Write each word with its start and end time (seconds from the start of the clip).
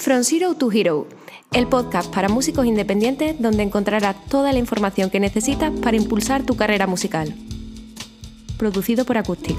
From 0.00 0.24
Zero 0.24 0.54
to 0.54 0.72
Hero, 0.72 1.06
el 1.52 1.66
podcast 1.66 2.10
para 2.10 2.30
músicos 2.30 2.64
independientes 2.64 3.38
donde 3.38 3.62
encontrarás 3.62 4.16
toda 4.30 4.50
la 4.50 4.58
información 4.58 5.10
que 5.10 5.20
necesitas 5.20 5.70
para 5.78 5.94
impulsar 5.94 6.42
tu 6.42 6.56
carrera 6.56 6.86
musical. 6.86 7.34
Producido 8.56 9.04
por 9.04 9.18
Acoustic. 9.18 9.58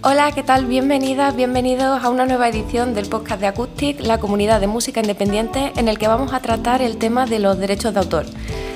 Hola, 0.00 0.32
¿qué 0.34 0.42
tal? 0.42 0.64
Bienvenidas, 0.64 1.36
bienvenidos 1.36 2.02
a 2.02 2.08
una 2.08 2.24
nueva 2.24 2.48
edición 2.48 2.94
del 2.94 3.10
podcast 3.10 3.42
de 3.42 3.48
Acoustic, 3.48 4.00
la 4.00 4.18
comunidad 4.18 4.62
de 4.62 4.66
música 4.66 5.00
independiente, 5.00 5.74
en 5.76 5.88
el 5.88 5.98
que 5.98 6.08
vamos 6.08 6.32
a 6.32 6.40
tratar 6.40 6.80
el 6.80 6.96
tema 6.96 7.26
de 7.26 7.38
los 7.38 7.58
derechos 7.58 7.92
de 7.92 8.00
autor. 8.00 8.24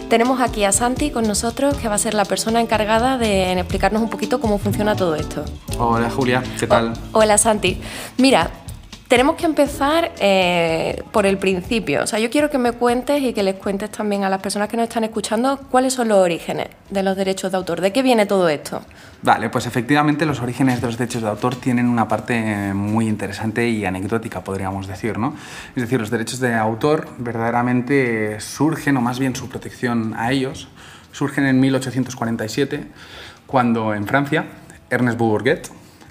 Tenemos 0.09 0.41
aquí 0.41 0.63
a 0.63 0.71
Santi 0.71 1.11
con 1.11 1.27
nosotros, 1.27 1.77
que 1.77 1.89
va 1.89 1.97
a 1.97 1.99
ser 1.99 2.15
la 2.15 2.25
persona 2.25 2.61
encargada 2.61 3.19
de 3.19 3.53
explicarnos 3.53 4.03
un 4.03 4.09
poquito 4.09 4.41
cómo 4.41 4.57
funciona 4.59 4.95
todo 4.95 5.17
esto. 5.17 5.45
Hola 5.79 6.09
Julia, 6.11 6.45
¿qué 6.61 6.67
tal? 6.69 6.93
hola 7.13 7.37
Santi. 7.39 7.81
Mira, 8.17 8.51
tenemos 9.09 9.37
que 9.37 9.47
empezar 9.47 10.13
eh, 10.19 11.03
por 11.13 11.27
el 11.27 11.39
principio. 11.39 12.03
O 12.03 12.07
sea, 12.07 12.19
yo 12.19 12.29
quiero 12.29 12.51
que 12.51 12.59
me 12.59 12.73
cuentes 12.73 13.23
y 13.23 13.33
que 13.33 13.43
les 13.43 13.55
cuentes 13.55 13.91
también 13.91 14.25
a 14.25 14.29
las 14.29 14.41
personas 14.41 14.69
que 14.69 14.77
nos 14.77 14.89
están 14.89 15.05
escuchando 15.05 15.59
cuáles 15.71 15.95
son 15.95 16.09
los 16.09 16.19
orígenes 16.19 16.69
de 16.91 17.03
los 17.03 17.17
derechos 17.17 17.53
de 17.53 17.57
autor. 17.57 17.81
¿De 17.81 17.93
qué 17.93 18.03
viene 18.03 18.27
todo 18.27 18.49
esto? 18.49 18.83
Vale, 19.23 19.49
pues 19.49 19.67
efectivamente 19.67 20.27
los 20.27 20.41
orígenes 20.41 20.81
de 20.81 20.87
los 20.89 20.99
derechos 20.99 21.23
de 21.23 21.29
autor 21.29 21.55
tienen 21.57 21.87
una 21.87 22.09
parte 22.09 22.75
muy 22.75 23.07
interesante 23.07 23.69
y 23.69 23.85
anecdótica, 23.85 24.43
podríamos 24.43 24.89
decir, 24.89 25.19
¿no? 25.19 25.35
Es 25.75 25.83
decir, 25.83 26.01
los 26.01 26.11
derechos 26.11 26.41
de 26.41 26.55
autor 26.55 27.09
verdaderamente 27.19 28.41
surgen, 28.41 28.97
o 28.97 29.01
más 29.01 29.19
bien 29.19 29.37
su 29.37 29.49
protección 29.49 30.15
a 30.17 30.33
ellos, 30.33 30.69
surgen 31.13 31.47
en 31.47 31.61
1847, 31.61 32.87
cuando 33.47 33.95
en 33.95 34.07
Francia 34.07 34.47
Ernest 34.91 35.19
Bourget, 35.19 35.71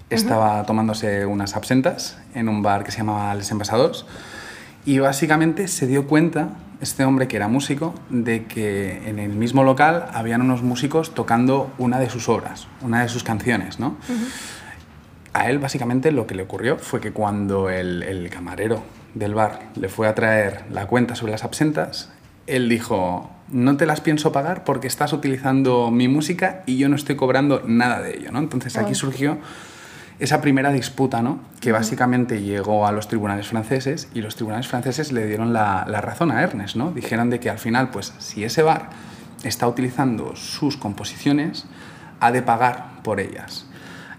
estaba 0.10 0.64
tomándose 0.66 1.26
unas 1.26 1.56
absentas 1.56 2.18
en 2.34 2.50
un 2.50 2.62
bar 2.62 2.84
que 2.84 2.92
se 2.92 3.00
llamaba 3.00 3.34
Les 3.36 3.50
Embajadores 3.52 4.06
y 4.86 5.00
básicamente 5.00 5.68
se 5.68 5.88
dio 5.88 6.08
cuenta, 6.08 6.50
este 6.80 7.06
hombre 7.06 7.28
que 7.28 7.38
era 7.38 7.48
músico, 7.48 7.96
de 8.10 8.46
que 8.46 9.10
en 9.10 9.18
el 9.18 9.32
mismo 9.32 9.64
local 9.64 10.06
habían 10.14 10.42
unos 10.42 10.62
músicos 10.62 11.16
tocando 11.16 11.74
una 11.80 12.00
de 12.00 12.10
sus 12.10 12.30
obras, 12.30 12.68
una 12.82 13.02
de 13.02 13.10
sus 13.10 13.24
canciones, 13.24 13.80
¿no? 13.80 13.98
A 15.34 15.50
él 15.50 15.60
básicamente 15.60 16.12
lo 16.12 16.28
que 16.28 16.36
le 16.36 16.44
ocurrió 16.44 16.78
fue 16.78 17.02
que 17.02 17.12
cuando 17.12 17.70
el, 17.70 18.04
el 18.04 18.30
camarero 18.30 18.84
del 19.16 19.34
bar 19.34 19.60
le 19.76 19.90
fue 19.90 20.08
a 20.08 20.14
traer 20.14 20.66
la 20.72 20.86
cuenta 20.86 21.16
sobre 21.16 21.32
las 21.32 21.44
absentas, 21.44 22.12
él 22.46 22.70
dijo, 22.70 23.32
no 23.50 23.76
te 23.76 23.88
las 23.88 24.02
pienso 24.02 24.32
pagar 24.32 24.64
porque 24.64 24.88
estás 24.88 25.14
utilizando 25.14 25.90
mi 25.90 26.08
música 26.08 26.62
y 26.68 26.78
yo 26.78 26.90
no 26.90 26.96
estoy 26.96 27.16
cobrando 27.16 27.64
nada 27.66 28.02
de 28.02 28.18
ello, 28.18 28.32
¿no? 28.32 28.40
Entonces 28.40 28.78
aquí 28.78 28.94
surgió 28.94 29.40
esa 30.20 30.42
primera 30.42 30.72
disputa, 30.72 31.22
¿no? 31.22 31.40
que 31.60 31.72
básicamente 31.72 32.42
llegó 32.42 32.88
a 32.88 32.92
los 32.92 33.08
tribunales 33.08 33.48
franceses 33.48 34.08
y 34.14 34.22
los 34.22 34.36
tribunales 34.36 34.68
franceses 34.68 35.12
le 35.12 35.26
dieron 35.28 35.52
la, 35.52 35.84
razón 36.02 36.32
a 36.32 36.42
Ernest. 36.42 36.76
¿no? 36.76 36.92
Dijeron 36.92 37.30
de 37.30 37.40
que 37.40 37.50
al 37.50 37.60
final, 37.60 37.90
pues 37.90 38.14
si 38.20 38.44
ese 38.44 38.64
bar 38.64 38.90
está 39.44 39.68
utilizando 39.68 40.36
sus 40.36 40.78
composiciones, 40.78 41.66
ha 42.20 42.32
de 42.32 42.42
pagar 42.42 43.02
por 43.04 43.20
ellas. 43.20 43.68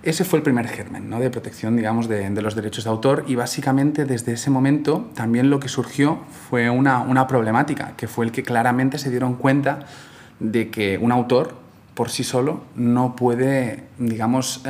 Ese 0.03 0.25
fue 0.25 0.39
el 0.39 0.43
primer 0.43 0.69
germen 0.69 1.11
¿no? 1.11 1.19
de 1.19 1.31
protección 1.31 1.77
digamos, 1.77 2.09
de, 2.09 2.31
los 2.31 2.55
derechos 2.55 2.85
de 2.85 2.91
autor 2.91 3.25
y 3.27 3.35
básicamente 3.35 4.05
desde 4.05 4.35
ese 4.35 4.51
momento 4.51 5.11
también 5.15 5.51
lo 5.51 5.59
que 5.59 5.69
surgió 5.69 6.21
fue 6.49 6.71
una, 6.71 7.01
una 7.01 7.27
problemática, 7.27 7.95
que 7.97 8.07
fue 8.07 8.27
el 8.27 8.33
que 8.33 8.43
claramente 8.43 8.99
se 8.99 9.11
dieron 9.11 9.35
cuenta 9.35 9.81
de 10.39 10.71
que 10.71 10.99
un 10.99 11.11
autor 11.11 11.55
por 11.95 12.11
sí 12.11 12.23
solo 12.23 12.61
no 12.77 13.17
puede, 13.17 13.85
digamos, 13.99 14.63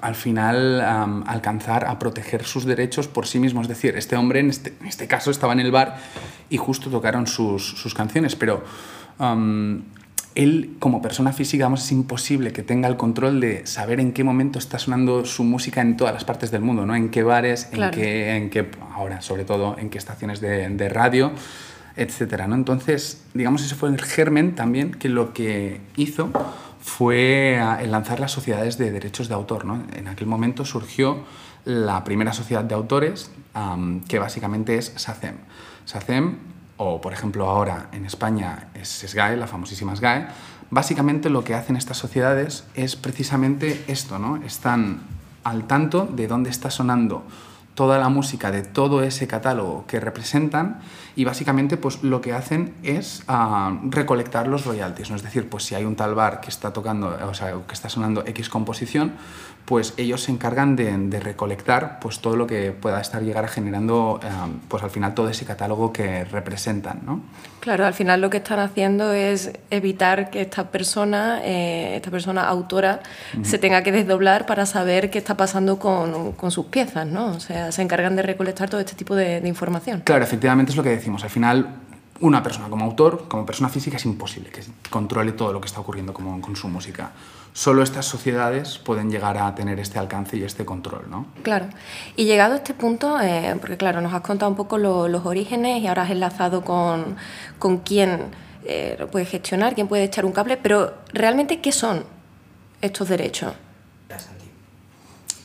al 0.00 0.14
final 0.14 0.80
alcanzar 1.26 1.86
a 1.86 1.98
proteger 1.98 2.44
sus 2.44 2.64
derechos 2.64 3.08
por 3.08 3.26
sí 3.26 3.38
mismo. 3.38 3.62
Es 3.62 3.68
decir, 3.68 3.96
este 3.96 4.16
hombre 4.16 4.40
en 4.40 4.50
este, 4.50 4.74
en 4.80 4.86
este 4.86 5.06
caso 5.06 5.30
estaba 5.30 5.52
en 5.52 5.60
el 5.60 5.70
bar 5.70 5.98
y 6.50 6.56
justo 6.56 6.90
tocaron 6.90 7.26
sus, 7.26 7.62
sus 7.62 7.94
canciones, 7.94 8.36
pero 8.36 8.62
él 10.36 10.76
como 10.78 11.00
persona 11.00 11.32
física 11.32 11.68
es 11.74 11.92
imposible 11.92 12.52
que 12.52 12.62
tenga 12.62 12.88
el 12.88 12.96
control 12.96 13.40
de 13.40 13.66
saber 13.66 14.00
en 14.00 14.12
qué 14.12 14.22
momento 14.22 14.58
está 14.58 14.78
sonando 14.78 15.24
su 15.24 15.44
música 15.44 15.80
en 15.80 15.96
todas 15.96 16.12
las 16.12 16.24
partes 16.24 16.50
del 16.50 16.60
mundo, 16.60 16.84
¿no? 16.84 16.94
En 16.94 17.08
qué 17.08 17.22
bares, 17.22 17.68
en, 17.72 17.90
qué, 17.90 18.36
en 18.36 18.50
qué, 18.50 18.70
ahora 18.94 19.22
sobre 19.22 19.44
todo, 19.44 19.76
en 19.78 19.88
qué 19.88 19.96
estaciones 19.96 20.40
de, 20.40 20.68
de 20.68 20.88
radio, 20.90 21.32
etcétera, 21.96 22.46
¿no? 22.46 22.54
Entonces, 22.54 23.22
digamos, 23.32 23.64
ese 23.64 23.74
fue 23.74 23.88
el 23.88 24.00
germen 24.00 24.54
también 24.54 24.92
que 24.92 25.08
lo 25.08 25.32
que 25.32 25.80
hizo 25.96 26.30
fue 26.86 27.60
el 27.80 27.90
lanzar 27.90 28.20
las 28.20 28.30
sociedades 28.30 28.78
de 28.78 28.92
derechos 28.92 29.26
de 29.26 29.34
autor. 29.34 29.64
¿no? 29.64 29.82
En 29.96 30.06
aquel 30.06 30.28
momento 30.28 30.64
surgió 30.64 31.24
la 31.64 32.04
primera 32.04 32.32
sociedad 32.32 32.62
de 32.62 32.76
autores, 32.76 33.32
que 34.06 34.18
básicamente 34.20 34.78
es 34.78 34.92
SACEM. 34.94 35.34
SACEM, 35.84 36.38
o 36.76 37.00
por 37.00 37.12
ejemplo 37.12 37.50
ahora 37.50 37.88
en 37.90 38.06
España 38.06 38.68
es 38.72 38.88
SGAE, 38.88 39.36
la 39.36 39.48
famosísima 39.48 39.96
SGAE, 39.96 40.28
básicamente 40.70 41.28
lo 41.28 41.42
que 41.42 41.54
hacen 41.54 41.76
estas 41.76 41.98
sociedades 41.98 42.64
es 42.74 42.94
precisamente 42.94 43.84
esto, 43.88 44.20
¿no? 44.20 44.36
Están 44.36 45.00
al 45.42 45.66
tanto 45.66 46.06
de 46.06 46.28
dónde 46.28 46.50
está 46.50 46.70
sonando 46.70 47.24
toda 47.76 47.98
la 47.98 48.08
música 48.08 48.50
de 48.50 48.62
todo 48.62 49.02
ese 49.02 49.28
catálogo 49.28 49.84
que 49.86 50.00
representan 50.00 50.80
y 51.14 51.24
básicamente 51.24 51.76
pues 51.76 52.02
lo 52.02 52.22
que 52.22 52.32
hacen 52.32 52.74
es 52.82 53.22
ah, 53.28 53.78
recolectar 53.84 54.48
los 54.48 54.64
royalties, 54.64 55.10
¿no? 55.10 55.16
es 55.16 55.22
decir, 55.22 55.48
pues 55.48 55.64
si 55.64 55.74
hay 55.74 55.84
un 55.84 55.94
tal 55.94 56.14
bar 56.14 56.40
que 56.40 56.48
está 56.48 56.72
tocando, 56.72 57.16
o 57.28 57.34
sea, 57.34 57.52
que 57.68 57.74
está 57.74 57.88
sonando 57.90 58.24
X 58.26 58.48
composición, 58.48 59.12
pues 59.66 59.94
ellos 59.96 60.22
se 60.22 60.32
encargan 60.32 60.76
de, 60.76 60.86
recolectar 61.20 61.98
pues 62.00 62.20
todo 62.20 62.36
lo 62.36 62.46
que 62.46 62.70
pueda 62.70 63.00
estar 63.00 63.22
llegar 63.22 63.48
generando 63.48 64.20
eh, 64.22 64.28
pues 64.68 64.82
al 64.82 64.90
final 64.90 65.14
todo 65.14 65.28
ese 65.28 65.44
catálogo 65.44 65.92
que 65.92 66.24
representan 66.24 67.00
¿no? 67.04 67.22
claro 67.60 67.84
al 67.84 67.94
final 67.94 68.20
lo 68.20 68.30
que 68.30 68.36
están 68.36 68.60
haciendo 68.60 69.12
es 69.12 69.50
evitar 69.70 70.30
que 70.30 70.42
esta 70.42 70.70
persona 70.70 71.40
eh, 71.42 71.96
esta 71.96 72.10
persona 72.10 72.46
autora 72.46 73.00
se 73.42 73.58
tenga 73.58 73.82
que 73.82 73.92
desdoblar 73.92 74.46
para 74.46 74.66
saber 74.66 75.10
qué 75.10 75.18
está 75.18 75.36
pasando 75.36 75.78
con, 75.78 76.32
con, 76.32 76.50
sus 76.50 76.66
piezas 76.66 77.06
¿no? 77.06 77.28
o 77.28 77.40
sea 77.40 77.65
se 77.72 77.82
encargan 77.82 78.16
de 78.16 78.22
recolectar 78.22 78.68
todo 78.68 78.80
este 78.80 78.94
tipo 78.94 79.14
de, 79.14 79.40
de 79.40 79.48
información 79.48 80.02
claro 80.04 80.24
efectivamente 80.24 80.72
es 80.72 80.76
lo 80.76 80.82
que 80.82 80.90
decimos 80.90 81.22
al 81.24 81.30
final 81.30 81.76
una 82.18 82.42
persona 82.42 82.68
como 82.68 82.86
autor, 82.86 83.28
como 83.28 83.44
persona 83.44 83.68
física, 83.68 83.98
es 83.98 84.06
imposible 84.06 84.48
que 84.48 84.62
controle 84.88 85.32
todo 85.32 85.52
lo 85.52 85.60
que 85.60 85.66
está 85.66 85.80
ocurriendo 85.80 86.14
como, 86.14 86.40
con 86.40 86.56
su 86.56 86.66
música 86.68 87.10
solo 87.56 87.82
estas 87.82 88.04
sociedades 88.04 88.76
pueden 88.76 89.10
llegar 89.10 89.38
a 89.38 89.54
tener 89.54 89.80
este 89.80 89.98
alcance 89.98 90.36
y 90.36 90.42
este 90.42 90.66
control, 90.66 91.06
¿no? 91.10 91.24
Claro. 91.42 91.68
Y 92.14 92.26
llegado 92.26 92.52
a 92.52 92.56
este 92.56 92.74
punto, 92.74 93.18
eh, 93.18 93.56
porque 93.58 93.78
claro, 93.78 94.02
nos 94.02 94.12
has 94.12 94.20
contado 94.20 94.50
un 94.50 94.58
poco 94.58 94.76
los 94.76 95.24
orígenes 95.24 95.82
y 95.82 95.86
ahora 95.86 96.02
has 96.02 96.10
enlazado 96.10 96.62
con, 96.62 97.16
con 97.58 97.78
quién 97.78 98.24
eh, 98.66 98.96
lo 98.98 99.10
puede 99.10 99.24
gestionar, 99.24 99.74
quién 99.74 99.88
puede 99.88 100.04
echar 100.04 100.26
un 100.26 100.32
cable, 100.32 100.58
pero 100.58 100.92
realmente, 101.14 101.62
¿qué 101.62 101.72
son 101.72 102.04
estos 102.82 103.08
derechos? 103.08 103.54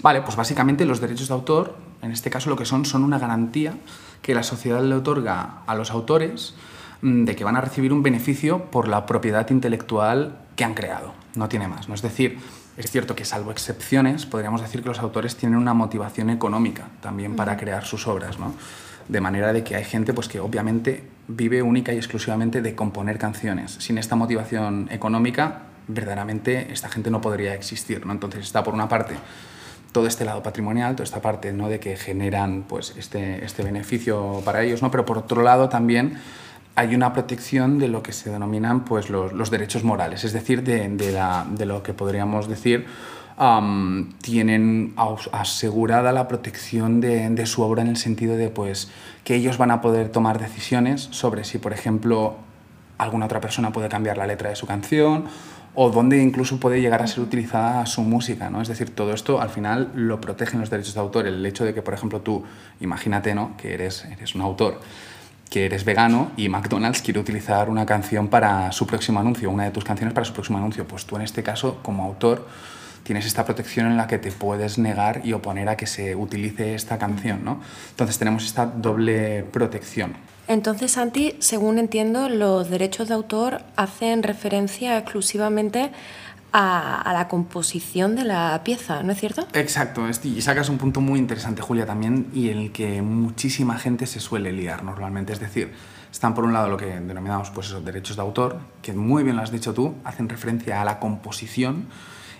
Vale, 0.01 0.21
pues 0.21 0.35
básicamente 0.35 0.85
los 0.85 0.99
derechos 0.99 1.27
de 1.27 1.33
autor, 1.33 1.75
en 2.01 2.11
este 2.11 2.29
caso 2.29 2.49
lo 2.49 2.55
que 2.55 2.65
son, 2.65 2.85
son 2.85 3.03
una 3.03 3.19
garantía 3.19 3.75
que 4.21 4.33
la 4.33 4.43
sociedad 4.43 4.81
le 4.83 4.95
otorga 4.95 5.61
a 5.67 5.75
los 5.75 5.91
autores 5.91 6.55
mm, 7.01 7.25
de 7.25 7.35
que 7.35 7.43
van 7.43 7.55
a 7.55 7.61
recibir 7.61 7.93
un 7.93 8.03
beneficio 8.03 8.65
por 8.65 8.87
la 8.87 9.05
propiedad 9.05 9.49
intelectual 9.49 10.37
que 10.55 10.63
han 10.63 10.73
creado 10.73 11.13
no 11.35 11.49
tiene 11.49 11.67
más. 11.67 11.87
¿no? 11.87 11.95
Es 11.95 12.01
decir, 12.01 12.39
es 12.77 12.89
cierto 12.89 13.15
que 13.15 13.25
salvo 13.25 13.51
excepciones, 13.51 14.25
podríamos 14.25 14.61
decir 14.61 14.81
que 14.81 14.89
los 14.89 14.99
autores 14.99 15.35
tienen 15.35 15.57
una 15.57 15.73
motivación 15.73 16.29
económica 16.29 16.87
también 17.01 17.35
para 17.35 17.57
crear 17.57 17.85
sus 17.85 18.07
obras, 18.07 18.39
¿no? 18.39 18.53
De 19.07 19.19
manera 19.19 19.51
de 19.51 19.63
que 19.63 19.75
hay 19.75 19.83
gente 19.83 20.13
pues, 20.13 20.27
que 20.27 20.39
obviamente 20.39 21.03
vive 21.27 21.61
única 21.61 21.91
y 21.93 21.97
exclusivamente 21.97 22.61
de 22.61 22.75
componer 22.75 23.17
canciones. 23.17 23.71
Sin 23.79 23.97
esta 23.97 24.15
motivación 24.15 24.87
económica, 24.89 25.63
verdaderamente 25.87 26.71
esta 26.71 26.87
gente 26.87 27.11
no 27.11 27.19
podría 27.19 27.53
existir, 27.53 28.05
¿no? 28.05 28.13
Entonces 28.13 28.41
está 28.41 28.63
por 28.63 28.73
una 28.73 28.87
parte 28.87 29.15
todo 29.91 30.07
este 30.07 30.25
lado 30.25 30.41
patrimonial, 30.41 30.95
toda 30.95 31.03
esta 31.03 31.21
parte 31.21 31.51
¿no? 31.51 31.69
de 31.69 31.79
que 31.79 31.97
generan 31.97 32.63
pues, 32.67 32.95
este, 32.97 33.43
este 33.43 33.63
beneficio 33.63 34.41
para 34.45 34.63
ellos, 34.63 34.81
¿no? 34.81 34.91
pero 34.91 35.05
por 35.05 35.17
otro 35.17 35.43
lado 35.43 35.69
también 35.69 36.17
hay 36.75 36.95
una 36.95 37.11
protección 37.13 37.79
de 37.79 37.89
lo 37.89 38.01
que 38.01 38.13
se 38.13 38.29
denominan 38.29 38.85
pues, 38.85 39.09
los, 39.09 39.51
derechos 39.51 39.83
morales, 39.83 40.23
es 40.23 40.33
decir, 40.33 40.63
de, 40.63 41.65
lo 41.65 41.83
que 41.83 41.93
podríamos 41.93 42.47
decir 42.47 42.87
tienen 44.21 44.93
asegurada 45.31 46.11
la 46.11 46.27
protección 46.27 47.01
de, 47.01 47.45
su 47.45 47.63
obra 47.63 47.81
en 47.81 47.87
el 47.87 47.97
sentido 47.97 48.37
de 48.37 48.49
pues, 48.49 48.91
que 49.23 49.35
ellos 49.35 49.57
van 49.57 49.71
a 49.71 49.81
poder 49.81 50.09
tomar 50.09 50.39
decisiones 50.39 51.09
sobre 51.11 51.43
si, 51.43 51.57
por 51.57 51.73
ejemplo, 51.73 52.35
alguna 52.99 53.25
otra 53.25 53.41
persona 53.41 53.71
puede 53.71 53.89
cambiar 53.89 54.17
la 54.17 54.27
letra 54.27 54.49
de 54.49 54.55
su 54.55 54.67
canción 54.67 55.25
o 55.73 55.89
dónde 55.89 56.21
incluso 56.21 56.59
puede 56.59 56.81
llegar 56.81 57.01
a 57.01 57.07
ser 57.07 57.21
utilizada 57.21 57.85
su 57.85 58.01
música, 58.01 58.49
¿no? 58.49 58.61
Es 58.61 58.67
decir, 58.67 58.93
todo 58.93 59.13
esto 59.13 59.41
al 59.41 59.49
final 59.49 59.91
lo 59.95 60.19
protegen 60.19 60.59
los 60.59 60.69
derechos 60.69 60.93
de 60.93 60.99
autor. 60.99 61.27
El 61.27 61.45
hecho 61.45 61.63
de 61.63 61.73
que, 61.73 61.81
por 61.81 61.93
ejemplo, 61.93 62.21
tú, 62.21 62.43
imagínate, 62.81 63.33
¿no? 63.33 63.55
Que 63.57 63.73
eres, 63.73 64.05
eres 64.05 64.35
un 64.35 64.41
autor 64.41 64.79
que 65.49 65.65
eres 65.65 65.83
vegano 65.83 66.31
y 66.37 66.47
McDonald's 66.47 67.01
quiere 67.01 67.19
utilizar 67.19 67.69
una 67.69 67.85
canción 67.85 68.29
para 68.29 68.71
su 68.71 68.87
próximo 68.87 69.19
anuncio, 69.19 69.49
una 69.49 69.65
de 69.65 69.71
tus 69.71 69.83
canciones 69.83 70.13
para 70.13 70.25
su 70.25 70.31
próximo 70.33 70.57
anuncio. 70.57 70.87
Pues 70.87 71.05
tú 71.05 71.17
en 71.17 71.23
este 71.23 71.43
caso, 71.43 71.79
como 71.83 72.05
autor, 72.05 72.47
tienes 73.03 73.25
esta 73.25 73.43
protección 73.43 73.87
en 73.87 73.97
la 73.97 74.07
que 74.07 74.17
te 74.17 74.31
puedes 74.31 74.77
negar 74.77 75.21
y 75.25 75.33
oponer 75.33 75.67
a 75.67 75.75
que 75.75 75.87
se 75.87 76.15
utilice 76.15 76.73
esta 76.73 76.97
canción, 76.97 77.43
¿no? 77.43 77.59
Entonces 77.89 78.17
tenemos 78.17 78.45
esta 78.45 78.65
doble 78.65 79.43
protección. 79.51 80.13
Entonces, 80.47 80.91
Santi, 80.91 81.35
según 81.39 81.77
entiendo, 81.77 82.27
los 82.29 82.69
derechos 82.69 83.07
de 83.07 83.13
autor 83.13 83.61
hacen 83.75 84.23
referencia 84.23 84.97
exclusivamente 84.97 85.91
a, 86.53 87.11
la 87.13 87.27
composición 87.27 88.15
de 88.15 88.25
la 88.25 88.61
pieza, 88.63 89.03
¿no 89.03 89.13
es 89.13 89.19
cierto? 89.19 89.47
Exacto, 89.53 90.03
y 90.23 90.41
sacas 90.41 90.69
un 90.69 90.77
punto 90.77 91.01
muy 91.01 91.19
interesante, 91.19 91.61
Julia, 91.61 91.85
también, 91.85 92.27
y 92.33 92.49
en 92.49 92.57
el 92.57 92.71
que 92.71 93.01
muchísima 93.01 93.77
gente 93.77 94.05
se 94.05 94.19
suele 94.19 94.51
liar 94.51 94.83
normalmente. 94.83 95.33
Es 95.33 95.39
decir, 95.39 95.71
están 96.11 96.33
por 96.33 96.43
un 96.43 96.53
lado 96.53 96.67
lo 96.67 96.77
que 96.77 96.87
denominamos 96.87 97.49
pues 97.51 97.67
esos 97.67 97.85
derechos 97.85 98.17
de 98.17 98.21
autor, 98.21 98.59
que 98.81 98.93
muy 98.93 99.23
bien 99.23 99.37
lo 99.37 99.41
has 99.41 99.51
dicho 99.51 99.73
tú, 99.73 99.95
hacen 100.03 100.27
referencia 100.27 100.81
a 100.81 100.85
la 100.85 100.99
composición, 100.99 101.87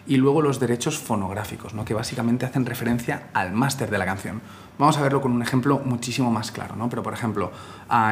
y 0.08 0.18
luego 0.18 0.42
los 0.42 0.60
derechos 0.60 0.98
fonográficos, 0.98 1.74
¿no? 1.74 1.86
que 1.86 1.94
básicamente 1.94 2.46
hacen 2.46 2.66
referencia 2.66 3.30
al 3.34 3.54
máster 3.54 3.90
de 3.90 3.98
la 3.98 4.06
canción. 4.06 4.42
Vamos 4.78 4.98
a 4.98 5.02
verlo 5.02 5.22
con 5.22 5.32
un 5.32 5.42
ejemplo 5.42 5.82
muchísimo 5.84 6.32
más 6.32 6.52
claro, 6.52 6.76
¿no? 6.76 6.90
pero 6.90 7.04
por 7.04 7.14
ejemplo, 7.14 7.52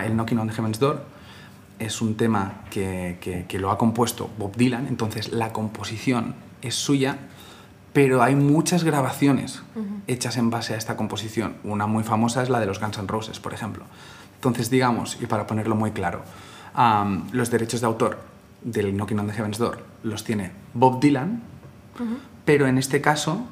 el 0.04 0.14
Knocking 0.14 0.40
on 0.40 0.48
the 0.48 0.54
Heaven's 0.54 0.80
Door 0.80 1.04
es 1.80 2.02
un 2.02 2.16
tema 2.16 2.62
que, 2.70 3.46
que, 3.48 3.60
lo 3.60 3.72
ha 3.72 3.78
compuesto 3.78 4.30
Bob 4.38 4.56
Dylan, 4.56 4.88
entonces 4.88 5.32
la 5.32 5.54
composición 5.54 6.36
es 6.62 6.76
suya, 6.76 7.18
pero 7.94 8.22
hay 8.22 8.36
muchas 8.36 8.84
grabaciones 8.84 9.64
hechas 10.08 10.38
en 10.38 10.50
base 10.50 10.74
a 10.74 10.78
esta 10.78 10.96
composición. 10.96 11.56
Una 11.64 11.88
muy 11.88 12.04
famosa 12.04 12.44
es 12.44 12.50
la 12.50 12.60
de 12.60 12.66
los 12.66 12.80
Guns 12.80 12.98
N' 12.98 13.08
Roses, 13.08 13.40
por 13.40 13.54
ejemplo. 13.54 13.86
Entonces, 14.36 14.70
digamos, 14.70 15.18
y 15.22 15.26
para 15.26 15.48
ponerlo 15.48 15.76
muy 15.76 15.92
claro, 15.92 16.22
los 17.32 17.50
derechos 17.50 17.82
de 17.82 17.88
autor 17.88 18.20
del 18.62 18.94
Knocking 18.94 19.20
on 19.20 19.28
the 19.28 19.34
Heaven's 19.34 19.58
Door 19.58 19.80
los 20.04 20.24
tiene 20.24 20.52
Bob 20.74 21.00
Dylan, 21.00 21.42
pero 22.46 22.68
en 22.68 22.78
este 22.78 23.02
caso, 23.02 23.48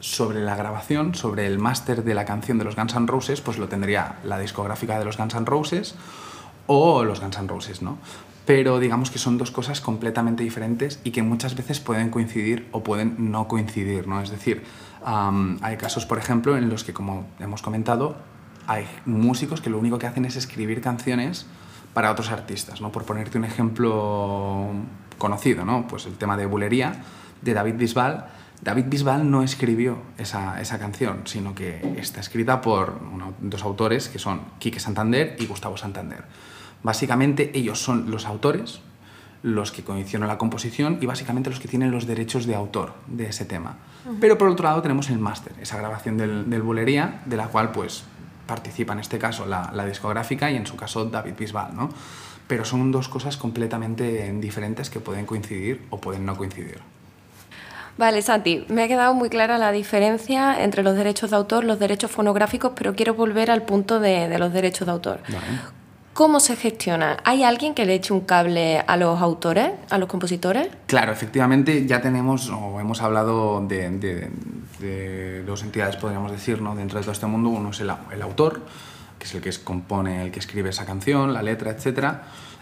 sobre 0.00 0.40
la 0.40 0.56
grabación, 0.56 1.14
sobre 1.14 1.46
el 1.46 1.58
máster 1.58 2.04
de 2.04 2.14
la 2.14 2.24
canción 2.24 2.58
de 2.58 2.64
los 2.64 2.76
Guns 2.76 2.94
N' 2.94 3.06
Roses, 3.06 3.40
pues 3.40 3.58
lo 3.58 3.68
tendría 3.68 4.16
la 4.24 4.38
discográfica 4.38 4.98
de 4.98 5.04
los 5.04 5.18
Guns 5.18 5.34
N' 5.34 5.46
Roses 5.46 5.94
o 6.66 7.04
los 7.04 7.20
Guns 7.20 7.36
N' 7.38 7.48
Roses, 7.48 7.82
¿no? 7.82 7.98
Pero 8.46 8.78
digamos 8.80 9.10
que 9.10 9.18
son 9.18 9.38
dos 9.38 9.50
cosas 9.50 9.80
completamente 9.80 10.42
diferentes 10.42 10.98
y 11.04 11.10
que 11.10 11.22
muchas 11.22 11.54
veces 11.54 11.78
pueden 11.78 12.10
coincidir 12.10 12.68
o 12.72 12.82
pueden 12.82 13.30
no 13.30 13.46
coincidir, 13.46 14.08
¿no? 14.08 14.20
Es 14.22 14.30
decir, 14.30 14.64
hay 15.04 15.76
casos, 15.76 16.06
por 16.06 16.18
ejemplo, 16.18 16.56
en 16.56 16.68
los 16.68 16.82
que, 16.82 16.92
como 16.92 17.26
hemos 17.38 17.62
comentado, 17.62 18.16
hay 18.66 18.86
músicos 19.04 19.60
que 19.60 19.70
lo 19.70 19.78
único 19.78 19.98
que 19.98 20.06
hacen 20.06 20.24
es 20.24 20.36
escribir 20.36 20.80
canciones 20.80 21.46
para 21.92 22.10
otros 22.10 22.30
artistas, 22.30 22.80
¿no? 22.80 22.90
Por 22.90 23.04
ponerte 23.04 23.36
un 23.36 23.44
ejemplo 23.44 24.68
conocido, 25.18 25.64
¿no? 25.64 25.86
Pues 25.86 26.06
el 26.06 26.16
tema 26.16 26.36
de 26.36 26.46
Bulería, 26.46 27.02
de 27.42 27.54
David 27.54 27.74
Bisbal. 27.76 28.26
David 28.62 28.86
Bisbal 28.88 29.30
no 29.30 29.42
escribió 29.42 29.98
esa, 30.18 30.60
esa 30.60 30.78
canción, 30.78 31.22
sino 31.24 31.54
que 31.54 31.94
está 31.96 32.20
escrita 32.20 32.60
por 32.60 33.00
dos 33.40 33.62
autores 33.62 34.08
que 34.08 34.18
son 34.18 34.42
Quique 34.58 34.80
Santander 34.80 35.36
y 35.38 35.46
Gustavo 35.46 35.76
Santander. 35.76 36.24
Básicamente 36.82 37.50
ellos 37.54 37.82
son 37.82 38.10
los 38.10 38.26
autores, 38.26 38.80
los 39.42 39.72
que 39.72 39.82
condicionan 39.82 40.28
la 40.28 40.38
composición 40.38 40.98
y 41.00 41.06
básicamente 41.06 41.50
los 41.50 41.60
que 41.60 41.68
tienen 41.68 41.90
los 41.90 42.06
derechos 42.06 42.46
de 42.46 42.54
autor 42.54 42.94
de 43.06 43.28
ese 43.28 43.44
tema. 43.44 43.78
Pero 44.20 44.36
por 44.36 44.48
otro 44.48 44.64
lado 44.64 44.82
tenemos 44.82 45.08
el 45.10 45.18
máster, 45.18 45.52
esa 45.60 45.78
grabación 45.78 46.16
del, 46.18 46.48
del 46.50 46.62
Bulería, 46.62 47.22
de 47.24 47.36
la 47.36 47.48
cual 47.48 47.72
pues 47.72 48.04
participa 48.46 48.92
en 48.92 49.00
este 49.00 49.18
caso 49.18 49.46
la, 49.46 49.70
la, 49.72 49.86
discográfica 49.86 50.50
y 50.50 50.56
en 50.56 50.66
su 50.66 50.76
caso 50.76 51.04
David 51.04 51.34
Bisbal, 51.38 51.74
¿no? 51.74 51.88
Pero 52.46 52.64
son 52.64 52.90
dos 52.90 53.08
cosas 53.08 53.36
completamente 53.36 54.32
diferentes 54.40 54.90
que 54.90 54.98
pueden 54.98 55.24
coincidir 55.24 55.86
o 55.90 56.00
pueden 56.00 56.26
no 56.26 56.36
coincidir. 56.36 56.80
Vale, 57.98 58.22
Santi, 58.22 58.64
me 58.68 58.84
ha 58.84 58.88
quedado 58.88 59.14
muy 59.14 59.28
clara 59.28 59.58
la 59.58 59.72
diferencia 59.72 60.62
entre 60.62 60.82
los 60.82 60.96
derechos 60.96 61.30
de 61.30 61.36
autor, 61.36 61.64
los 61.64 61.78
derechos 61.78 62.10
fonográficos, 62.10 62.72
pero 62.74 62.94
quiero 62.94 63.14
volver 63.14 63.50
al 63.50 63.62
punto 63.62 64.00
de, 64.00 64.28
de 64.28 64.38
los 64.38 64.52
derechos 64.52 64.86
de 64.86 64.92
autor. 64.92 65.20
¿Cómo 66.12 66.40
se 66.40 66.56
gestiona? 66.56 67.18
¿Hay 67.24 67.44
alguien 67.44 67.72
que 67.72 67.86
le 67.86 67.94
eche 67.94 68.12
un 68.12 68.20
cable 68.20 68.80
a 68.86 68.96
los 68.96 69.22
autores, 69.22 69.70
a 69.88 69.96
los 69.96 70.08
compositores? 70.08 70.68
Claro, 70.86 71.12
efectivamente 71.12 71.86
ya 71.86 72.02
tenemos 72.02 72.50
o 72.50 72.80
hemos 72.80 73.00
hablado 73.00 73.64
de, 73.66 74.28
dos 75.46 75.62
entidades, 75.62 75.96
podríamos 75.96 76.32
decir, 76.32 76.60
¿no? 76.60 76.74
dentro 76.74 76.98
de 76.98 77.04
todo 77.04 77.12
este 77.12 77.26
mundo. 77.26 77.48
Uno 77.48 77.70
es 77.70 77.80
el, 77.80 77.90
autor, 78.22 78.60
que 79.20 79.26
es 79.26 79.34
el 79.34 79.40
que 79.40 79.52
compone, 79.62 80.22
el 80.22 80.32
que 80.32 80.40
escribe 80.40 80.70
esa 80.70 80.84
canción, 80.84 81.32
la 81.32 81.42
letra, 81.42 81.70
etc. 81.70 82.14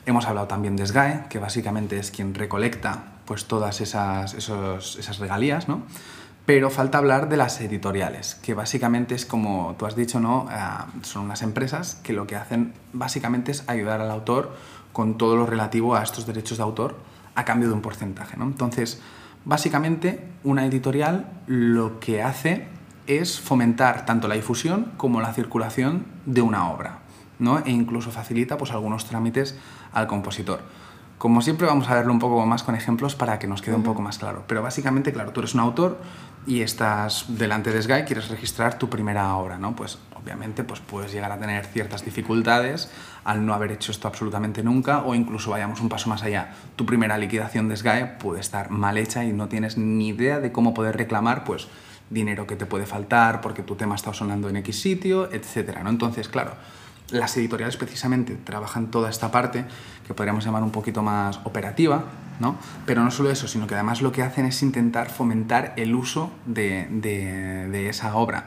Hemos 0.04 0.26
hablado 0.26 0.46
también 0.46 0.76
de 0.76 0.86
SGAE, 0.86 1.24
que 1.30 1.38
básicamente 1.38 1.98
es 1.98 2.10
quien 2.10 2.34
recolecta 2.34 3.04
pues, 3.24 3.46
todas 3.46 3.80
esas, 3.80 4.34
esas 4.34 5.18
regalías, 5.18 5.68
¿no? 5.68 5.84
pero 6.44 6.70
falta 6.70 6.96
hablar 6.96 7.28
de 7.28 7.36
las 7.36 7.60
editoriales, 7.60 8.36
que 8.36 8.54
básicamente 8.54 9.14
es 9.14 9.26
como 9.26 9.76
tú 9.78 9.84
has 9.84 9.94
dicho, 9.94 10.18
¿no? 10.18 10.46
Ah, 10.48 10.86
son 11.02 11.24
unas 11.24 11.42
empresas 11.42 11.96
que 12.02 12.14
lo 12.14 12.26
que 12.26 12.36
hacen 12.36 12.72
básicamente 12.94 13.52
es 13.52 13.68
ayudar 13.68 14.00
al 14.00 14.10
autor 14.10 14.56
con 14.94 15.18
todo 15.18 15.36
lo 15.36 15.44
relativo 15.44 15.94
a 15.94 16.02
estos 16.02 16.26
derechos 16.26 16.56
de 16.56 16.64
autor 16.64 16.96
a 17.34 17.44
cambio 17.44 17.68
de 17.68 17.74
un 17.74 17.82
porcentaje. 17.82 18.36
¿no? 18.36 18.46
Entonces, 18.46 19.00
básicamente, 19.44 20.26
una 20.42 20.64
editorial 20.64 21.26
lo 21.46 22.00
que 22.00 22.22
hace 22.22 22.66
es 23.08 23.40
fomentar 23.40 24.06
tanto 24.06 24.28
la 24.28 24.36
difusión 24.36 24.92
como 24.96 25.20
la 25.20 25.32
circulación 25.32 26.04
de 26.26 26.42
una 26.42 26.70
obra, 26.70 27.00
¿no? 27.40 27.58
e 27.58 27.70
incluso 27.70 28.12
facilita 28.12 28.56
pues, 28.58 28.70
algunos 28.70 29.06
trámites 29.06 29.58
al 29.92 30.06
compositor. 30.06 30.60
Como 31.18 31.42
siempre 31.42 31.66
vamos 31.66 31.88
a 31.88 31.94
verlo 31.94 32.12
un 32.12 32.20
poco 32.20 32.46
más 32.46 32.62
con 32.62 32.76
ejemplos 32.76 33.16
para 33.16 33.40
que 33.40 33.48
nos 33.48 33.60
quede 33.60 33.74
un 33.74 33.82
poco 33.82 34.00
más 34.00 34.18
claro. 34.18 34.44
Pero 34.46 34.62
básicamente, 34.62 35.12
claro, 35.12 35.32
tú 35.32 35.40
eres 35.40 35.52
un 35.52 35.60
autor 35.60 35.98
y 36.46 36.62
estás 36.62 37.24
delante 37.28 37.72
de 37.72 37.82
Sky, 37.82 38.04
quieres 38.06 38.28
registrar 38.28 38.78
tu 38.78 38.88
primera 38.88 39.34
obra, 39.34 39.58
¿no? 39.58 39.74
Pues 39.74 39.98
obviamente 40.14 40.62
pues 40.62 40.78
puedes 40.78 41.12
llegar 41.12 41.32
a 41.32 41.38
tener 41.38 41.66
ciertas 41.66 42.04
dificultades 42.04 42.92
al 43.24 43.44
no 43.44 43.52
haber 43.52 43.72
hecho 43.72 43.90
esto 43.90 44.06
absolutamente 44.06 44.62
nunca 44.62 45.02
o 45.02 45.14
incluso 45.16 45.50
vayamos 45.50 45.80
un 45.80 45.88
paso 45.88 46.08
más 46.08 46.22
allá. 46.22 46.54
Tu 46.76 46.86
primera 46.86 47.18
liquidación 47.18 47.68
de 47.68 47.76
Sky 47.76 48.18
puede 48.20 48.40
estar 48.40 48.70
mal 48.70 48.96
hecha 48.96 49.24
y 49.24 49.32
no 49.32 49.48
tienes 49.48 49.76
ni 49.76 50.08
idea 50.08 50.38
de 50.38 50.52
cómo 50.52 50.72
poder 50.72 50.96
reclamar 50.96 51.42
pues 51.42 51.66
dinero 52.10 52.46
que 52.46 52.56
te 52.56 52.66
puede 52.66 52.86
faltar 52.86 53.40
porque 53.40 53.62
tu 53.62 53.74
tema 53.76 53.94
está 53.94 54.12
sonando 54.12 54.48
en 54.48 54.56
X 54.56 54.80
sitio, 54.80 55.30
etcétera, 55.32 55.82
¿no? 55.82 55.90
Entonces, 55.90 56.28
claro, 56.28 56.52
las 57.10 57.36
editoriales 57.36 57.76
precisamente 57.76 58.36
trabajan 58.36 58.90
toda 58.90 59.10
esta 59.10 59.30
parte 59.30 59.64
que 60.06 60.14
podríamos 60.14 60.44
llamar 60.44 60.62
un 60.62 60.70
poquito 60.70 61.02
más 61.02 61.40
operativa, 61.44 62.04
¿no? 62.40 62.56
Pero 62.86 63.02
no 63.02 63.10
solo 63.10 63.30
eso, 63.30 63.48
sino 63.48 63.66
que 63.66 63.74
además 63.74 64.02
lo 64.02 64.12
que 64.12 64.22
hacen 64.22 64.46
es 64.46 64.62
intentar 64.62 65.10
fomentar 65.10 65.74
el 65.76 65.94
uso 65.94 66.30
de, 66.46 66.86
de, 66.90 67.88
esa 67.88 68.14
obra. 68.16 68.46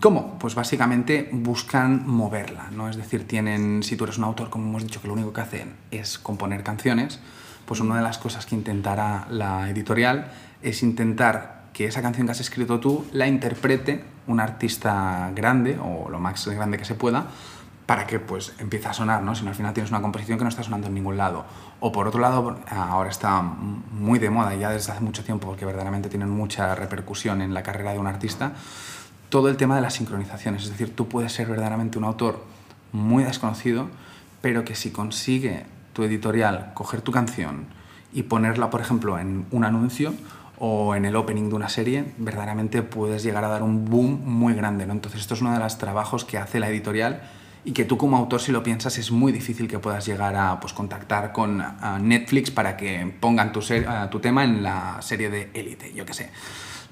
¿Cómo? 0.00 0.38
Pues 0.38 0.54
básicamente 0.54 1.28
buscan 1.32 2.06
moverla, 2.06 2.70
¿no? 2.70 2.88
Es 2.88 2.96
decir, 2.96 3.26
tienen, 3.26 3.82
si 3.82 3.96
tú 3.96 4.04
eres 4.04 4.18
un 4.18 4.24
autor, 4.24 4.48
como 4.48 4.68
hemos 4.68 4.84
dicho, 4.84 5.00
que 5.02 5.08
lo 5.08 5.14
único 5.14 5.32
que 5.32 5.40
hacen 5.40 5.74
es 5.90 6.18
componer 6.18 6.62
canciones, 6.62 7.20
pues 7.66 7.80
una 7.80 7.96
de 7.96 8.02
las 8.02 8.18
cosas 8.18 8.46
que 8.46 8.54
intentará 8.54 9.26
la 9.30 9.68
editorial 9.68 10.30
es 10.62 10.82
intentar 10.82 11.63
que 11.74 11.86
esa 11.86 12.00
canción 12.00 12.26
que 12.26 12.32
has 12.32 12.40
escrito 12.40 12.80
tú 12.80 13.04
la 13.12 13.26
interprete 13.26 14.04
un 14.26 14.40
artista 14.40 15.30
grande 15.34 15.78
o 15.78 16.08
lo 16.08 16.18
más 16.20 16.46
grande 16.46 16.78
que 16.78 16.86
se 16.86 16.94
pueda 16.94 17.26
para 17.84 18.06
que 18.06 18.18
pues 18.18 18.54
empiece 18.58 18.88
a 18.88 18.94
sonar, 18.94 19.22
¿no? 19.22 19.34
Si 19.34 19.42
no 19.42 19.50
al 19.50 19.56
final 19.56 19.74
tienes 19.74 19.90
una 19.90 20.00
composición 20.00 20.38
que 20.38 20.44
no 20.44 20.48
está 20.48 20.62
sonando 20.62 20.86
en 20.86 20.94
ningún 20.94 21.18
lado. 21.18 21.44
O 21.80 21.92
por 21.92 22.08
otro 22.08 22.20
lado, 22.20 22.58
ahora 22.70 23.10
está 23.10 23.42
muy 23.42 24.18
de 24.18 24.30
moda 24.30 24.54
ya 24.54 24.70
desde 24.70 24.92
hace 24.92 25.02
mucho 25.02 25.22
tiempo 25.22 25.48
porque 25.48 25.66
verdaderamente 25.66 26.08
tienen 26.08 26.30
mucha 26.30 26.74
repercusión 26.74 27.42
en 27.42 27.52
la 27.52 27.62
carrera 27.62 27.92
de 27.92 27.98
un 27.98 28.06
artista, 28.06 28.52
todo 29.28 29.50
el 29.50 29.58
tema 29.58 29.76
de 29.76 29.82
las 29.82 29.94
sincronizaciones. 29.94 30.62
Es 30.62 30.70
decir, 30.70 30.94
tú 30.96 31.08
puedes 31.08 31.32
ser 31.32 31.48
verdaderamente 31.48 31.98
un 31.98 32.04
autor 32.04 32.42
muy 32.92 33.24
desconocido, 33.24 33.88
pero 34.40 34.64
que 34.64 34.74
si 34.74 34.90
consigue 34.90 35.66
tu 35.92 36.04
editorial 36.04 36.72
coger 36.72 37.02
tu 37.02 37.12
canción 37.12 37.66
y 38.14 38.22
ponerla, 38.22 38.70
por 38.70 38.80
ejemplo, 38.80 39.18
en 39.18 39.44
un 39.50 39.64
anuncio, 39.64 40.14
o 40.66 40.94
en 40.94 41.04
el 41.04 41.14
opening 41.14 41.50
de 41.50 41.56
una 41.56 41.68
serie, 41.68 42.06
verdaderamente 42.16 42.80
puedes 42.80 43.22
llegar 43.22 43.44
a 43.44 43.48
dar 43.48 43.62
un 43.62 43.84
boom 43.84 44.22
muy 44.24 44.54
grande. 44.54 44.86
¿no? 44.86 44.94
Entonces 44.94 45.20
esto 45.20 45.34
es 45.34 45.42
uno 45.42 45.52
de 45.52 45.58
los 45.58 45.76
trabajos 45.76 46.24
que 46.24 46.38
hace 46.38 46.58
la 46.58 46.70
editorial 46.70 47.20
y 47.66 47.72
que 47.72 47.84
tú 47.84 47.98
como 47.98 48.16
autor, 48.16 48.40
si 48.40 48.50
lo 48.50 48.62
piensas, 48.62 48.96
es 48.96 49.10
muy 49.10 49.30
difícil 49.30 49.68
que 49.68 49.78
puedas 49.78 50.06
llegar 50.06 50.34
a 50.36 50.58
pues, 50.60 50.72
contactar 50.72 51.32
con 51.32 51.62
Netflix 52.00 52.50
para 52.50 52.78
que 52.78 53.14
pongan 53.20 53.52
tu, 53.52 53.60
tu 54.10 54.20
tema 54.20 54.42
en 54.42 54.62
la 54.62 55.02
serie 55.02 55.28
de 55.28 55.50
Élite, 55.52 55.92
yo 55.92 56.06
qué 56.06 56.14
sé. 56.14 56.30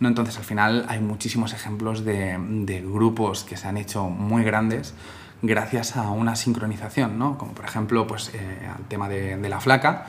¿No? 0.00 0.08
Entonces 0.08 0.36
al 0.36 0.44
final 0.44 0.84
hay 0.88 1.00
muchísimos 1.00 1.54
ejemplos 1.54 2.04
de, 2.04 2.36
de 2.38 2.82
grupos 2.82 3.42
que 3.42 3.56
se 3.56 3.68
han 3.68 3.78
hecho 3.78 4.04
muy 4.04 4.44
grandes 4.44 4.92
gracias 5.40 5.96
a 5.96 6.10
una 6.10 6.36
sincronización, 6.36 7.18
¿no? 7.18 7.38
como 7.38 7.52
por 7.52 7.64
ejemplo 7.64 8.06
pues, 8.06 8.32
eh, 8.34 8.68
el 8.78 8.84
tema 8.84 9.08
de, 9.08 9.38
de 9.38 9.48
La 9.48 9.60
Flaca, 9.60 10.06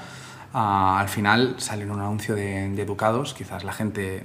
Ah, 0.53 0.99
al 0.99 1.09
final 1.09 1.55
sale 1.57 1.89
un 1.89 1.99
anuncio 1.99 2.35
de, 2.35 2.65
Educados, 2.79 3.33
quizás 3.33 3.63
la 3.63 3.73
gente 3.73 4.23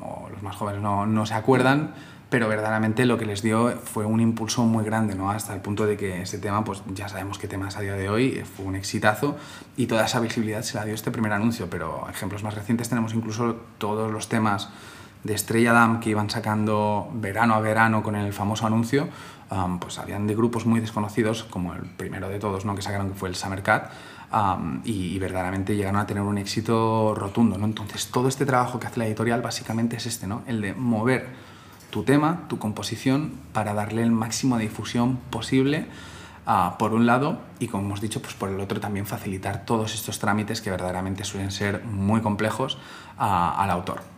o 0.00 0.28
los 0.28 0.42
más 0.42 0.56
jóvenes 0.56 0.82
no, 0.82 1.06
no, 1.06 1.24
se 1.24 1.34
acuerdan, 1.34 1.94
pero 2.30 2.48
verdaderamente 2.48 3.06
lo 3.06 3.16
que 3.16 3.26
les 3.26 3.42
dio 3.42 3.70
fue 3.84 4.04
un 4.04 4.20
impulso 4.20 4.64
muy 4.64 4.84
grande, 4.84 5.14
¿no? 5.14 5.30
hasta 5.30 5.54
el 5.54 5.60
punto 5.60 5.86
de 5.86 5.96
que 5.96 6.22
este 6.22 6.38
tema, 6.38 6.64
pues 6.64 6.82
ya 6.94 7.08
sabemos 7.08 7.38
qué 7.38 7.46
tema 7.46 7.68
es 7.68 7.76
a 7.76 7.80
día 7.80 7.94
de 7.94 8.08
hoy, 8.08 8.42
fue 8.56 8.66
un 8.66 8.74
exitazo 8.74 9.36
y 9.76 9.86
toda 9.86 10.04
esa 10.04 10.18
visibilidad 10.18 10.62
se 10.62 10.76
la 10.76 10.84
dio 10.84 10.94
este 10.94 11.12
primer 11.12 11.32
anuncio, 11.32 11.70
pero 11.70 12.08
ejemplos 12.10 12.42
más 12.42 12.54
recientes 12.54 12.88
tenemos 12.88 13.14
incluso 13.14 13.56
todos 13.78 14.10
los 14.10 14.28
temas 14.28 14.70
de 15.22 15.34
Estrella 15.34 15.72
Damm 15.72 16.00
que 16.00 16.10
iban 16.10 16.28
sacando 16.28 17.08
verano 17.14 17.54
a 17.54 17.60
verano 17.60 18.02
con 18.02 18.16
el 18.16 18.32
famoso 18.32 18.66
anuncio, 18.66 19.08
pues 19.80 19.98
habían 19.98 20.26
de 20.26 20.34
grupos 20.34 20.66
muy 20.66 20.80
desconocidos, 20.80 21.44
como 21.44 21.74
el 21.74 21.82
primero 21.82 22.28
de 22.28 22.38
todos 22.38 22.64
¿no? 22.64 22.74
que 22.74 22.82
sacaron, 22.82 23.10
que 23.10 23.14
fue 23.14 23.28
el 23.28 23.34
Summer 23.34 23.62
y, 24.84 25.18
verdaderamente 25.18 25.76
llegaron 25.76 26.00
a 26.00 26.06
tener 26.06 26.22
un 26.22 26.38
éxito 26.38 27.14
rotundo. 27.14 27.58
¿no? 27.58 27.64
Entonces, 27.64 28.08
todo 28.08 28.28
este 28.28 28.46
trabajo 28.46 28.78
que 28.78 28.86
hace 28.86 28.98
la 28.98 29.06
editorial 29.06 29.42
básicamente 29.42 29.96
es 29.96 30.06
este, 30.06 30.26
¿no? 30.26 30.42
el 30.46 30.60
de 30.60 30.74
mover 30.74 31.28
tu 31.90 32.02
tema, 32.02 32.42
tu 32.48 32.58
composición, 32.58 33.32
para 33.52 33.74
darle 33.74 34.02
el 34.02 34.10
máximo 34.10 34.58
de 34.58 34.64
difusión 34.64 35.18
posible. 35.30 35.86
por 36.78 36.94
un 36.94 37.04
lado 37.04 37.40
y 37.58 37.68
como 37.68 37.84
hemos 37.84 38.00
dicho 38.00 38.22
pues 38.22 38.32
por 38.32 38.48
el 38.48 38.58
otro 38.58 38.80
también 38.80 39.04
facilitar 39.04 39.66
todos 39.66 39.92
estos 39.92 40.18
trámites 40.18 40.62
que 40.62 40.70
verdaderamente 40.70 41.24
suelen 41.24 41.50
ser 41.50 41.84
muy 41.84 42.20
complejos 42.22 42.78
al 43.18 43.70
autor. 43.70 44.17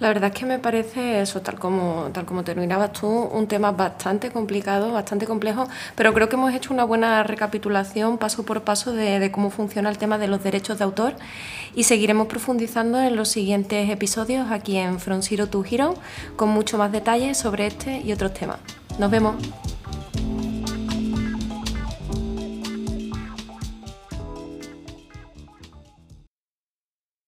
La 0.00 0.08
verdad 0.08 0.30
es 0.32 0.38
que 0.38 0.46
me 0.46 0.60
parece 0.60 1.20
eso, 1.20 1.40
tal 1.42 1.58
como, 1.58 2.10
tal 2.12 2.24
como 2.24 2.44
terminabas 2.44 2.92
tú, 2.92 3.08
un 3.08 3.48
tema 3.48 3.72
bastante 3.72 4.30
complicado, 4.30 4.92
bastante 4.92 5.26
complejo, 5.26 5.66
pero 5.96 6.14
creo 6.14 6.28
que 6.28 6.36
hemos 6.36 6.54
hecho 6.54 6.72
una 6.72 6.84
buena 6.84 7.24
recapitulación 7.24 8.16
paso 8.16 8.44
por 8.44 8.62
paso 8.62 8.92
de, 8.92 9.30
cómo 9.32 9.50
funciona 9.50 9.90
el 9.90 9.98
tema 9.98 10.16
de 10.16 10.28
los 10.28 10.44
derechos 10.44 10.78
de 10.78 10.84
autor 10.84 11.16
y 11.74 11.82
seguiremos 11.82 12.28
profundizando 12.28 13.00
en 13.00 13.16
los 13.16 13.28
siguientes 13.28 13.90
episodios 13.90 14.52
aquí 14.52 14.76
en 14.76 15.00
From 15.00 15.20
Zero 15.22 15.48
to 15.48 15.64
Hero 15.68 15.94
con 16.36 16.48
mucho 16.50 16.78
más 16.78 16.92
detalles 16.92 17.36
sobre 17.36 17.66
este 17.66 18.00
y 18.00 18.12
otros 18.12 18.32
temas. 18.34 18.58
Nos 19.00 19.10
vemos. 19.10 19.34